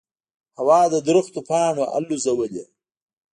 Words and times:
هوا 0.59 0.81
د 0.93 0.95
درختو 1.07 1.39
پاڼې 1.49 1.85
الوزولې. 1.97 2.63